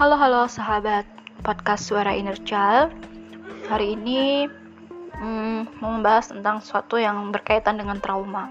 [0.00, 1.04] Halo halo sahabat
[1.44, 2.88] podcast Suara Inner Child.
[3.68, 4.48] Hari ini
[5.12, 8.48] hmm, mau membahas tentang sesuatu yang berkaitan dengan trauma.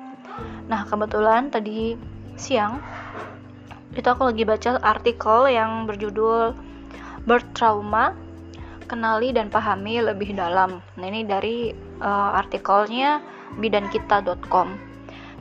[0.70, 1.98] Nah kebetulan tadi
[2.38, 2.78] siang
[3.98, 6.54] itu aku lagi baca artikel yang berjudul
[7.26, 8.14] Birth Trauma
[8.86, 10.86] kenali dan pahami lebih dalam.
[11.02, 13.26] Nah ini dari uh, artikelnya
[13.58, 14.78] bidankita.com.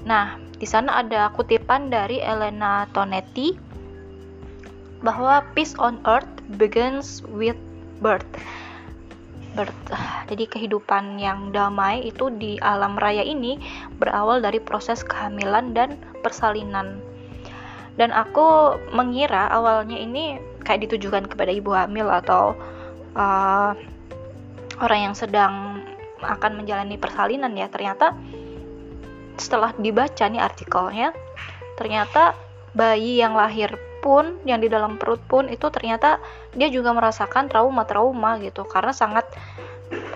[0.09, 3.68] Nah di sana ada kutipan dari Elena Tonetti
[5.03, 7.59] bahwa peace on earth begins with
[8.03, 8.27] birth.
[9.55, 9.75] birth.
[10.31, 13.59] Jadi kehidupan yang damai itu di alam raya ini
[13.99, 17.03] berawal dari proses kehamilan dan persalinan.
[17.99, 22.55] Dan aku mengira awalnya ini kayak ditujukan kepada ibu hamil atau
[23.19, 23.75] uh,
[24.79, 25.83] orang yang sedang
[26.23, 27.67] akan menjalani persalinan ya.
[27.67, 28.15] Ternyata
[29.39, 31.11] setelah dibaca nih artikelnya,
[31.75, 32.39] ternyata
[32.75, 36.23] bayi yang lahir pun yang di dalam perut pun itu ternyata
[36.55, 38.65] dia juga merasakan trauma-trauma gitu.
[38.67, 39.29] Karena sangat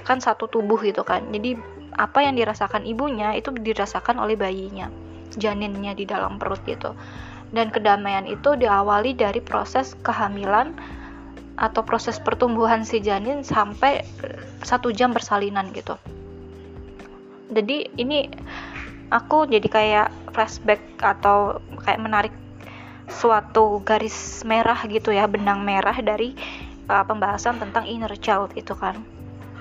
[0.03, 1.27] kan satu tubuh gitu kan.
[1.31, 1.59] Jadi
[1.97, 4.89] apa yang dirasakan ibunya itu dirasakan oleh bayinya
[5.37, 6.93] janinnya di dalam perut gitu.
[7.53, 10.73] Dan kedamaian itu diawali dari proses kehamilan
[11.61, 14.01] atau proses pertumbuhan si janin sampai
[14.65, 16.01] satu jam bersalinan gitu.
[17.53, 18.33] Jadi ini
[19.13, 22.35] aku jadi kayak flashback atau kayak menarik
[23.11, 26.35] suatu garis merah gitu ya benang merah dari
[26.87, 29.01] uh, pembahasan tentang inner child itu kan.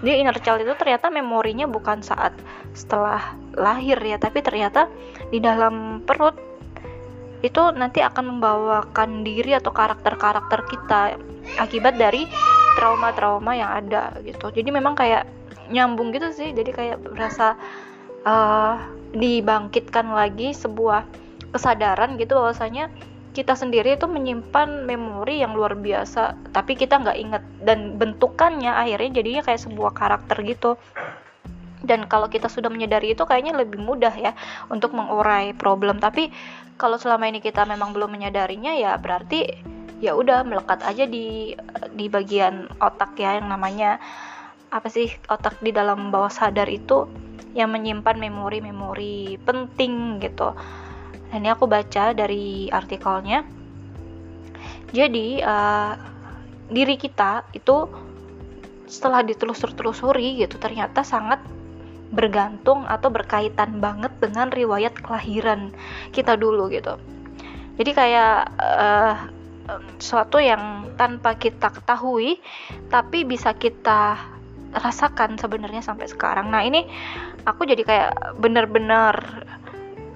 [0.02, 2.34] Dia inner child itu ternyata memorinya bukan saat
[2.74, 4.90] setelah lahir ya tapi ternyata
[5.30, 6.34] di dalam perut
[7.42, 11.18] itu nanti akan membawakan diri atau karakter-karakter kita
[11.58, 12.30] akibat dari
[12.78, 14.54] trauma-trauma yang ada gitu.
[14.54, 15.26] Jadi memang kayak
[15.72, 17.56] nyambung gitu sih jadi kayak berasa
[18.28, 18.76] uh,
[19.16, 21.08] dibangkitkan lagi sebuah
[21.56, 22.92] kesadaran gitu bahwasanya
[23.32, 29.24] kita sendiri itu menyimpan memori yang luar biasa tapi kita nggak inget dan bentukannya akhirnya
[29.24, 30.76] jadinya kayak sebuah karakter gitu.
[31.82, 34.38] Dan kalau kita sudah menyadari itu kayaknya lebih mudah ya
[34.70, 35.98] untuk mengurai problem.
[35.98, 36.30] Tapi
[36.78, 39.50] kalau selama ini kita memang belum menyadarinya ya berarti
[40.02, 41.54] ya udah melekat aja di
[41.94, 44.02] di bagian otak ya yang namanya
[44.74, 47.06] apa sih otak di dalam bawah sadar itu
[47.54, 50.58] yang menyimpan memori-memori penting gitu
[51.32, 53.48] Nah, ini aku baca dari artikelnya.
[54.92, 55.96] Jadi uh,
[56.68, 57.88] diri kita itu
[58.92, 61.40] setelah ditelusur-telusuri gitu ternyata sangat
[62.12, 65.72] bergantung atau berkaitan banget dengan riwayat kelahiran
[66.12, 67.00] kita dulu gitu.
[67.80, 69.16] Jadi kayak uh,
[70.04, 72.44] suatu yang tanpa kita ketahui
[72.92, 74.20] tapi bisa kita
[74.76, 76.52] rasakan sebenarnya sampai sekarang.
[76.52, 76.84] Nah, ini
[77.48, 78.12] aku jadi kayak
[78.44, 79.16] bener-bener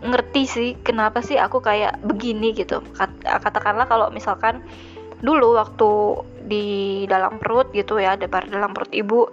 [0.05, 2.81] ngerti sih kenapa sih aku kayak begini gitu.
[3.25, 4.61] Katakanlah kalau misalkan
[5.23, 5.91] dulu waktu
[6.45, 6.66] di
[7.09, 9.25] dalam perut gitu ya dalam perut ibu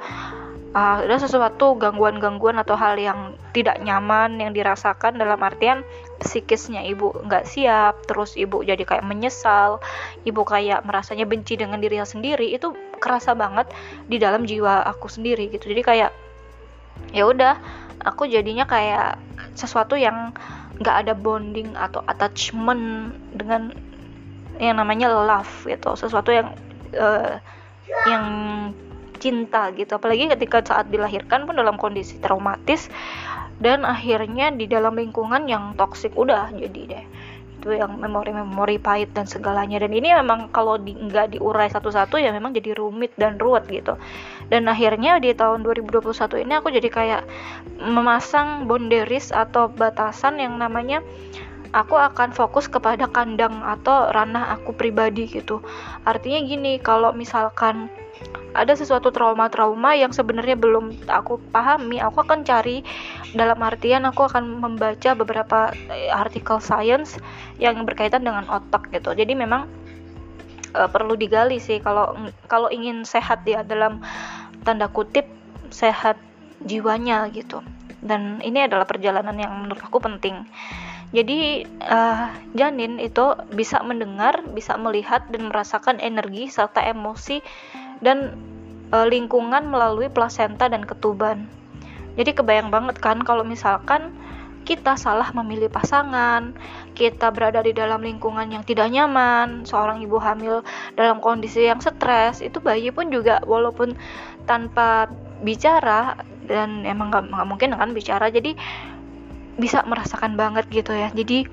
[0.73, 5.85] uh, ada sesuatu gangguan-gangguan atau hal yang tidak nyaman yang dirasakan dalam artian
[6.21, 9.79] psikisnya ibu nggak siap terus ibu jadi kayak menyesal
[10.25, 12.73] ibu kayak merasanya benci dengan dirinya sendiri itu
[13.03, 13.69] kerasa banget
[14.09, 15.75] di dalam jiwa aku sendiri gitu.
[15.75, 16.11] Jadi kayak
[17.11, 17.59] ya udah
[18.07, 19.19] aku jadinya kayak
[19.55, 20.33] sesuatu yang
[20.81, 23.73] nggak ada bonding atau attachment dengan
[24.61, 25.95] yang namanya love gitu.
[25.97, 26.55] Sesuatu yang
[26.97, 27.39] uh,
[28.09, 28.27] yang
[29.23, 29.95] cinta gitu.
[29.95, 32.91] Apalagi ketika saat dilahirkan pun dalam kondisi traumatis
[33.63, 37.05] dan akhirnya di dalam lingkungan yang toksik udah jadi deh
[37.63, 39.79] itu yang memori-memori pahit dan segalanya.
[39.79, 43.95] Dan ini memang kalau di, nggak diurai satu-satu ya memang jadi rumit dan ruwet gitu.
[44.51, 47.23] Dan akhirnya di tahun 2021 ini aku jadi kayak
[47.87, 51.07] memasang boundaries atau batasan yang namanya
[51.71, 55.63] aku akan fokus kepada kandang atau ranah aku pribadi gitu.
[56.03, 57.89] Artinya gini kalau misalkan
[58.53, 62.85] ada sesuatu trauma-trauma yang sebenarnya belum aku pahami, aku akan cari
[63.33, 67.17] dalam artian aku akan membaca beberapa eh, artikel science
[67.57, 69.17] yang berkaitan dengan otak gitu.
[69.17, 69.65] Jadi memang
[70.77, 72.13] uh, perlu digali sih kalau
[72.49, 74.05] kalau ingin sehat ya dalam
[74.69, 75.25] tanda kutip
[75.73, 76.21] sehat
[76.65, 77.65] jiwanya gitu.
[78.03, 80.45] Dan ini adalah perjalanan yang menurut aku penting.
[81.13, 87.45] Jadi uh, janin itu bisa mendengar, bisa melihat dan merasakan energi serta emosi
[88.03, 88.35] dan
[88.93, 91.49] e, lingkungan melalui plasenta dan ketuban.
[92.19, 94.13] Jadi kebayang banget kan kalau misalkan
[94.63, 96.55] kita salah memilih pasangan,
[96.95, 100.63] kita berada di dalam lingkungan yang tidak nyaman, seorang ibu hamil
[100.95, 103.99] dalam kondisi yang stres, itu bayi pun juga walaupun
[104.47, 105.11] tanpa
[105.43, 106.15] bicara
[106.47, 108.55] dan emang nggak mungkin kan bicara, jadi
[109.61, 111.13] bisa merasakan banget gitu ya.
[111.13, 111.45] Jadi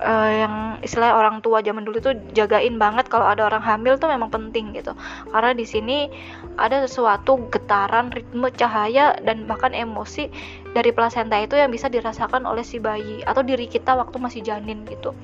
[0.00, 4.10] uh, yang istilah orang tua zaman dulu tuh jagain banget kalau ada orang hamil tuh
[4.10, 4.96] memang penting gitu.
[5.30, 6.10] Karena di sini
[6.58, 10.30] ada sesuatu getaran ritme cahaya dan bahkan emosi
[10.74, 14.82] dari plasenta itu yang bisa dirasakan oleh si bayi atau diri kita waktu masih janin
[14.88, 15.14] gitu.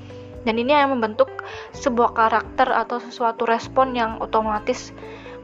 [0.41, 1.29] Dan ini yang membentuk
[1.77, 4.95] sebuah karakter atau sesuatu respon yang otomatis.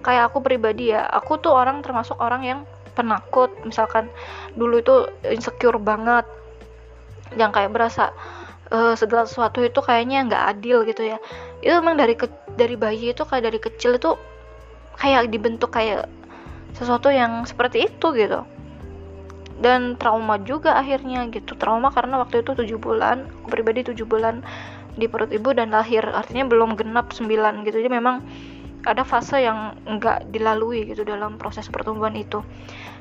[0.00, 2.61] Kayak aku pribadi ya aku tuh orang termasuk orang yang
[2.96, 3.52] penakut.
[3.62, 4.08] Misalkan
[4.56, 6.25] dulu itu insecure banget.
[7.37, 8.10] Yang kayak berasa
[8.72, 11.19] uh, segala sesuatu itu kayaknya nggak adil gitu ya.
[11.60, 12.26] Itu memang dari ke,
[12.56, 14.16] dari bayi itu kayak dari kecil itu
[14.96, 16.08] kayak dibentuk kayak
[16.72, 18.43] sesuatu yang seperti itu gitu.
[19.56, 21.56] Dan trauma juga akhirnya gitu.
[21.56, 24.44] Trauma karena waktu itu tujuh bulan aku pribadi tujuh bulan
[24.96, 26.04] di perut ibu dan lahir.
[26.04, 27.81] Artinya belum genap sembilan gitu.
[27.81, 28.25] Jadi memang
[28.87, 32.38] ada fase yang nggak dilalui gitu dalam proses pertumbuhan itu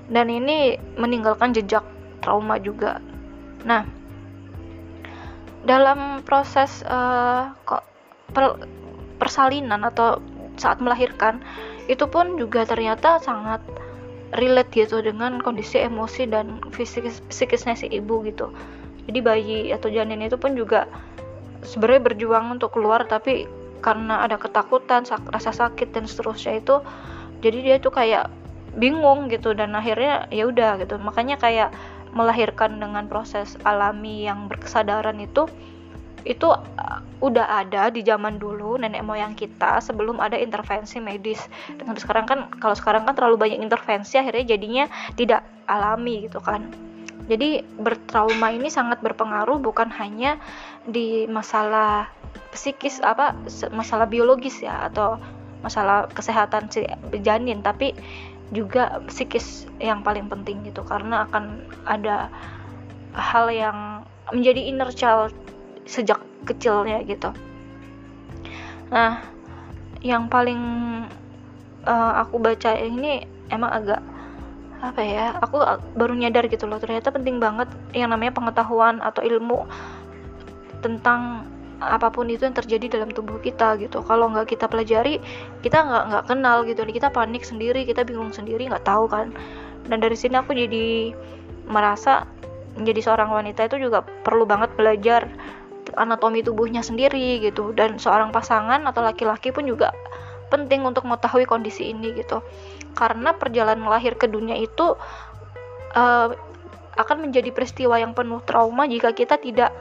[0.10, 1.84] dan ini meninggalkan jejak
[2.22, 3.02] trauma juga.
[3.66, 3.86] Nah
[5.66, 7.50] dalam proses uh,
[9.18, 10.22] persalinan atau
[10.62, 11.42] saat melahirkan
[11.90, 13.62] itu pun juga ternyata sangat
[14.38, 18.54] relate gitu dengan kondisi emosi dan psikis psikisnya si ibu gitu.
[19.06, 20.90] Jadi bayi atau janin itu pun juga
[21.66, 23.46] sebenarnya berjuang untuk keluar tapi
[23.82, 26.82] karena ada ketakutan rasa sakit dan seterusnya itu
[27.46, 28.34] jadi dia tuh kayak
[28.76, 31.00] bingung gitu dan akhirnya ya udah gitu.
[31.00, 31.72] Makanya kayak
[32.16, 35.48] melahirkan dengan proses alami yang berkesadaran itu
[36.26, 41.46] itu uh, udah ada di zaman dulu nenek moyang kita sebelum ada intervensi medis.
[41.78, 46.74] Sampai sekarang kan kalau sekarang kan terlalu banyak intervensi akhirnya jadinya tidak alami gitu kan.
[47.26, 50.38] Jadi bertrauma ini sangat berpengaruh bukan hanya
[50.86, 52.10] di masalah
[52.54, 53.34] psikis apa
[53.74, 55.18] masalah biologis ya atau
[55.66, 56.86] masalah kesehatan si
[57.26, 57.98] janin tapi
[58.54, 62.30] juga psikis yang paling penting gitu karena akan ada
[63.16, 65.34] hal yang menjadi inner child
[65.86, 67.34] sejak kecilnya gitu.
[68.94, 69.22] Nah
[70.06, 70.62] yang paling
[71.90, 74.02] uh, aku baca ini emang agak
[74.86, 75.58] apa ya aku
[75.98, 77.66] baru nyadar gitu loh ternyata penting banget
[77.98, 79.66] yang namanya pengetahuan atau ilmu
[80.86, 81.50] tentang
[81.84, 84.00] apa pun itu yang terjadi dalam tubuh kita gitu.
[84.04, 85.20] Kalau nggak kita pelajari
[85.60, 86.82] kita nggak nggak kenal gitu.
[86.88, 89.36] Kita panik sendiri kita bingung sendiri nggak tahu kan.
[89.86, 91.12] Dan dari sini aku jadi
[91.68, 92.26] merasa
[92.76, 95.28] menjadi seorang wanita itu juga perlu banget belajar
[95.96, 97.76] anatomi tubuhnya sendiri gitu.
[97.76, 99.92] Dan seorang pasangan atau laki-laki pun juga
[100.48, 102.40] penting untuk mengetahui kondisi ini gitu.
[102.96, 104.96] Karena perjalanan lahir ke dunia itu
[105.96, 106.30] uh,
[106.96, 109.76] akan menjadi peristiwa yang penuh trauma jika kita tidak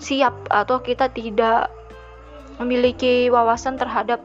[0.00, 1.68] siap atau kita tidak
[2.56, 4.20] memiliki wawasan terhadap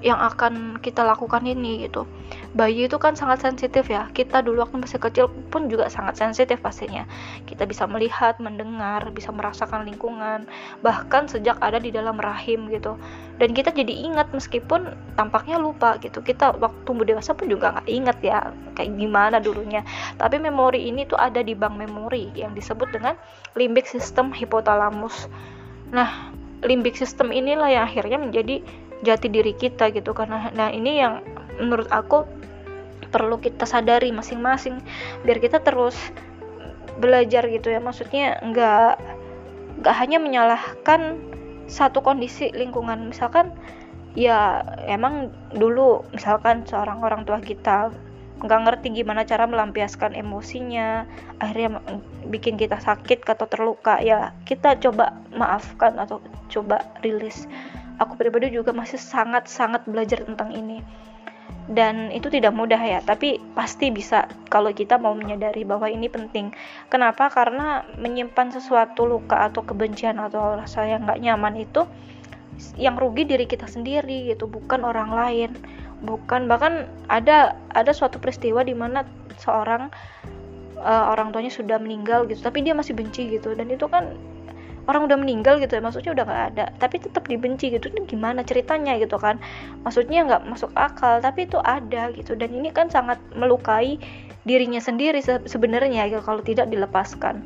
[0.00, 2.08] yang akan kita lakukan ini gitu.
[2.56, 4.08] Bayi itu kan sangat sensitif ya.
[4.10, 7.04] Kita dulu waktu masih kecil pun juga sangat sensitif pastinya.
[7.44, 10.48] Kita bisa melihat mendengar bisa merasakan lingkungan
[10.80, 12.96] bahkan sejak ada di dalam rahim gitu.
[13.36, 14.88] Dan kita jadi ingat meskipun
[15.20, 16.24] tampaknya lupa gitu.
[16.24, 18.38] Kita waktu tumbuh dewasa pun juga nggak ingat ya
[18.74, 19.84] kayak gimana dulunya.
[20.16, 23.14] Tapi memori ini tuh ada di bank memori yang disebut dengan
[23.52, 25.28] limbic system hipotalamus.
[25.92, 26.32] Nah
[26.64, 28.60] limbic system inilah yang akhirnya menjadi
[29.06, 30.12] jati diri kita gitu.
[30.12, 31.24] Karena nah ini yang
[31.60, 32.24] menurut aku
[33.10, 34.80] perlu kita sadari masing-masing.
[35.26, 35.96] Biar kita terus
[37.00, 37.80] belajar gitu ya.
[37.82, 38.92] Maksudnya nggak
[39.80, 41.18] nggak hanya menyalahkan
[41.70, 43.10] satu kondisi lingkungan.
[43.10, 43.54] Misalkan
[44.18, 47.94] ya emang dulu misalkan seorang orang tua kita
[48.40, 51.04] nggak ngerti gimana cara melampiaskan emosinya
[51.44, 51.76] akhirnya
[52.32, 57.44] bikin kita sakit atau terluka ya kita coba maafkan atau coba rilis
[58.00, 60.80] aku pribadi juga masih sangat sangat belajar tentang ini.
[61.70, 66.50] Dan itu tidak mudah ya tapi pasti bisa kalau kita mau menyadari bahwa ini penting.
[66.90, 67.30] Kenapa?
[67.30, 71.86] Karena menyimpan sesuatu luka atau kebencian atau rasa yang nggak nyaman itu
[72.74, 75.50] yang rugi diri kita sendiri gitu bukan orang lain.
[76.02, 79.04] Bukan bahkan ada ada suatu peristiwa di mana
[79.38, 79.92] seorang
[80.80, 83.54] uh, orang tuanya sudah meninggal gitu tapi dia masih benci gitu.
[83.54, 84.16] Dan itu kan
[84.88, 86.64] orang udah meninggal gitu ya maksudnya udah nggak ada.
[86.80, 89.36] Tapi tetap dibenci gitu ini gimana ceritanya gitu kan.
[89.84, 92.32] Maksudnya nggak masuk akal tapi itu ada gitu.
[92.36, 94.00] Dan ini kan sangat melukai
[94.48, 97.44] dirinya sendiri se sebenarnya gitu kalau tidak dilepaskan.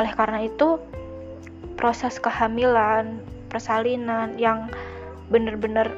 [0.00, 0.82] Oleh karena itu
[1.78, 4.66] proses kehamilan persalinan yang
[5.30, 5.94] benar-benar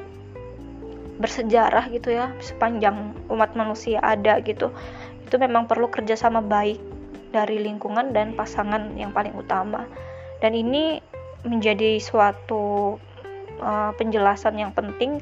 [1.17, 4.69] bersejarah gitu ya sepanjang umat manusia ada gitu
[5.25, 6.77] itu memang perlu kerjasama baik
[7.33, 9.89] dari lingkungan dan pasangan yang paling utama
[10.41, 11.01] dan ini
[11.45, 12.97] menjadi suatu
[13.61, 15.21] uh, penjelasan yang penting.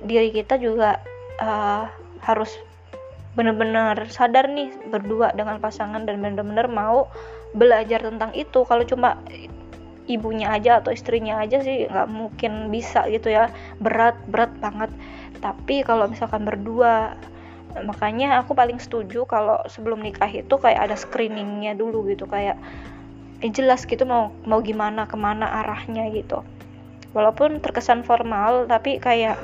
[0.00, 1.00] Diri kita juga
[1.40, 1.84] uh,
[2.24, 2.56] harus
[3.38, 7.08] benar-benar sadar nih berdua dengan pasangan dan benar-benar mau
[7.54, 8.64] belajar tentang itu.
[8.66, 9.20] Kalau cuma
[10.10, 13.52] ibunya aja atau istrinya aja sih nggak mungkin bisa gitu ya.
[13.78, 14.90] Berat berat banget.
[15.40, 17.14] Tapi kalau misalkan berdua
[17.86, 22.26] makanya aku paling setuju kalau sebelum nikah itu kayak ada screeningnya dulu gitu.
[22.26, 22.58] Kayak
[23.40, 26.44] eh, jelas gitu mau mau gimana ke mana arahnya gitu.
[27.16, 29.40] Walaupun terkesan formal tapi kayak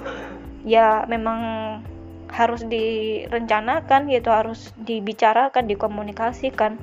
[0.63, 1.41] ya memang
[2.31, 6.79] harus direncanakan gitu harus dibicarakan dikomunikasikan.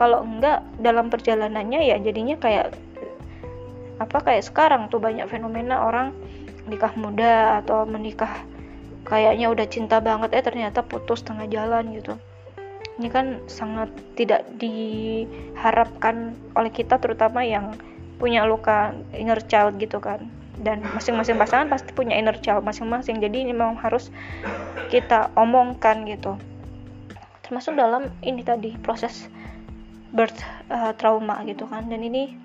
[0.00, 2.72] Kalau enggak dalam perjalanannya ya jadinya kayak
[4.00, 6.16] apa kayak sekarang tuh banyak fenomena orang
[6.64, 8.32] nikah muda atau menikah
[9.04, 12.16] kayaknya udah cinta banget eh ternyata putus tengah jalan gitu
[13.00, 17.72] ini kan sangat tidak diharapkan oleh kita terutama yang
[18.20, 20.28] punya luka inner child gitu kan.
[20.60, 23.24] Dan masing-masing pasangan pasti punya inner child masing-masing.
[23.24, 24.12] Jadi ini memang harus
[24.92, 26.36] kita omongkan gitu.
[27.40, 29.32] Termasuk dalam ini tadi proses
[30.12, 31.88] birth uh, trauma gitu kan.
[31.88, 32.36] Dan ini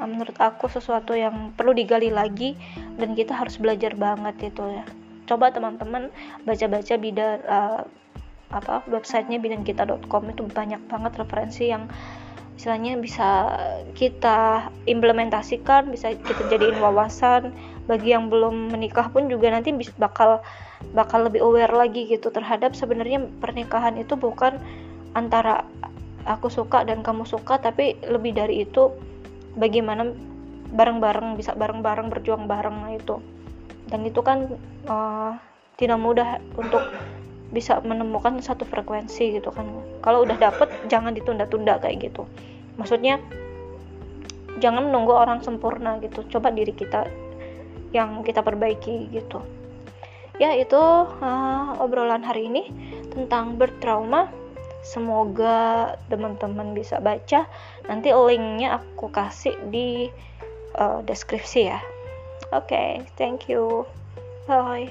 [0.00, 2.56] uh, menurut aku sesuatu yang perlu digali lagi
[2.96, 4.88] dan kita harus belajar banget itu ya.
[5.28, 6.08] Coba teman-teman
[6.48, 7.84] baca-baca bidar uh,
[8.52, 11.88] apa websitenya bidankita.com itu banyak banget referensi yang
[12.60, 13.28] istilahnya bisa
[13.96, 17.50] kita implementasikan bisa kita jadiin wawasan.
[17.90, 20.38] Bagi yang belum menikah pun juga nanti bakal
[20.94, 24.62] bakal lebih aware lagi gitu terhadap sebenarnya pernikahan itu bukan
[25.18, 25.66] antara
[26.22, 28.94] aku suka dan kamu suka tapi lebih dari itu
[29.58, 30.14] bagaimana
[30.72, 33.18] bareng-bareng bisa bareng-bareng berjuang bareng nah itu.
[33.90, 34.46] Dan itu kan
[34.86, 35.34] uh,
[35.76, 36.80] tidak mudah untuk
[37.52, 39.68] bisa menemukan satu frekuensi gitu kan.
[40.00, 42.24] Kalau udah dapet jangan ditunda-tunda kayak gitu.
[42.80, 43.20] Maksudnya
[44.58, 46.24] jangan menunggu orang sempurna gitu.
[46.32, 47.06] Coba diri kita
[47.92, 49.44] yang kita perbaiki gitu.
[50.40, 52.72] Ya itu uh, obrolan hari ini
[53.12, 54.32] tentang bertrauma.
[54.82, 57.46] Semoga teman-teman bisa baca.
[57.86, 60.10] Nanti linknya aku kasih di
[60.74, 61.78] uh, deskripsi ya.
[62.50, 63.86] Oke okay, thank you.
[64.50, 64.90] Bye